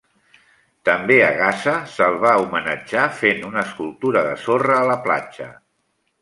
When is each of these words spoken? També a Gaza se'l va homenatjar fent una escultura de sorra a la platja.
També 0.87 1.17
a 1.25 1.27
Gaza 1.41 1.75
se'l 1.95 2.17
va 2.23 2.31
homenatjar 2.45 3.05
fent 3.19 3.45
una 3.51 3.63
escultura 3.67 4.25
de 4.29 4.33
sorra 4.47 4.79
a 4.81 4.89
la 4.95 4.97
platja. 5.07 5.51